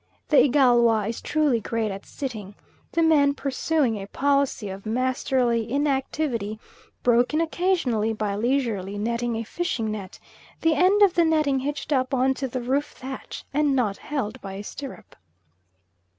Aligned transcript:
The 0.29 0.43
Igalwa 0.45 1.07
is 1.09 1.21
truly 1.21 1.59
great 1.59 1.91
at 1.91 2.07
sitting, 2.07 2.55
the 2.93 3.03
men 3.03 3.35
pursuing 3.35 4.01
a 4.01 4.07
policy 4.07 4.67
of 4.67 4.83
masterly 4.87 5.71
inactivity, 5.71 6.57
broken 7.03 7.39
occasionally 7.39 8.11
by 8.11 8.35
leisurely 8.35 8.97
netting 8.97 9.35
a 9.35 9.43
fishing 9.43 9.91
net, 9.91 10.17
the 10.61 10.73
end 10.73 11.03
of 11.03 11.13
the 11.13 11.23
netting 11.23 11.59
hitched 11.59 11.93
up 11.93 12.15
on 12.15 12.33
to 12.33 12.47
the 12.47 12.61
roof 12.61 12.87
thatch, 12.97 13.45
and 13.53 13.75
not 13.75 13.97
held 13.97 14.41
by 14.41 14.53
a 14.53 14.63
stirrup. 14.63 15.15